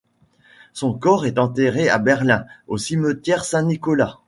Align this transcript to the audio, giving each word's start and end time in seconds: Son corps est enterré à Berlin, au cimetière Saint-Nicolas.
Son 0.73 0.93
corps 0.97 1.27
est 1.27 1.37
enterré 1.37 1.87
à 1.87 1.99
Berlin, 1.99 2.45
au 2.67 2.79
cimetière 2.79 3.45
Saint-Nicolas. 3.45 4.17